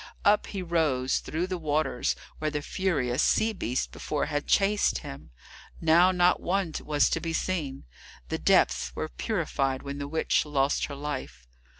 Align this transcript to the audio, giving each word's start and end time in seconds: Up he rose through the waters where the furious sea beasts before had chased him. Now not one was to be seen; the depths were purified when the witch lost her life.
Up 0.25 0.47
he 0.47 0.63
rose 0.63 1.19
through 1.19 1.45
the 1.45 1.59
waters 1.59 2.15
where 2.39 2.49
the 2.49 2.63
furious 2.63 3.21
sea 3.21 3.53
beasts 3.53 3.85
before 3.85 4.25
had 4.25 4.47
chased 4.47 4.97
him. 5.05 5.29
Now 5.79 6.09
not 6.11 6.41
one 6.41 6.73
was 6.83 7.07
to 7.11 7.19
be 7.19 7.33
seen; 7.33 7.83
the 8.29 8.39
depths 8.39 8.95
were 8.95 9.09
purified 9.09 9.83
when 9.83 9.99
the 9.99 10.07
witch 10.07 10.43
lost 10.43 10.85
her 10.85 10.95
life. 10.95 11.45